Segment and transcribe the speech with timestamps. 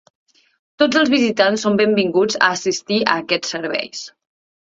[0.83, 4.03] Tots els visitants són benvinguts a assistir a aquests serveis.